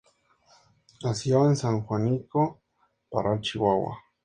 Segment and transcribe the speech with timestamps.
[1.03, 2.63] Nació en San Juanico,
[3.07, 3.99] Parral, Chihuahua.